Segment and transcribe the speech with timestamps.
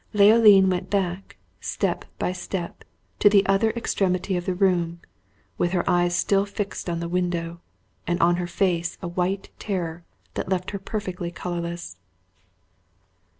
[0.13, 2.83] Leoline went back, step by step,
[3.19, 4.99] to the other extremity of the room,
[5.59, 7.59] with her eyes still fixed on the window,
[8.07, 10.03] and on her face a white terror,
[10.33, 11.97] that left her perfectly colorless.